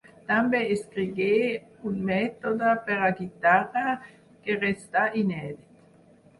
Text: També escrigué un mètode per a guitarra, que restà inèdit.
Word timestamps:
També 0.29 0.61
escrigué 0.75 1.35
un 1.91 1.99
mètode 2.09 2.73
per 2.89 2.97
a 3.09 3.11
guitarra, 3.21 3.95
que 4.43 4.59
restà 4.67 5.09
inèdit. 5.25 5.65